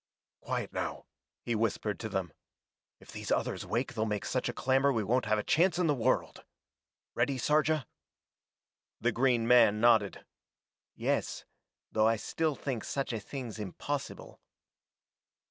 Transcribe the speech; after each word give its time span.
"Quiet 0.39 0.73
now," 0.73 1.05
he 1.43 1.53
whispered 1.53 1.99
to 1.99 2.09
them. 2.09 2.33
"If 2.99 3.11
these 3.11 3.29
others 3.31 3.67
wake 3.67 3.93
they'll 3.93 4.07
make 4.07 4.25
such 4.25 4.49
a 4.49 4.53
clamor 4.53 4.91
we 4.91 5.03
won't 5.03 5.25
have 5.27 5.37
a 5.37 5.43
chance 5.43 5.77
in 5.77 5.85
the 5.85 5.93
world. 5.93 6.43
Ready, 7.13 7.37
Sarja?" 7.37 7.85
The 8.99 9.11
green 9.11 9.47
man 9.47 9.79
nodded. 9.79 10.25
"Yes, 10.95 11.45
though 11.91 12.07
I 12.07 12.15
still 12.15 12.55
think 12.55 12.83
such 12.83 13.13
a 13.13 13.19
thing's 13.19 13.59
impossible." 13.59 14.41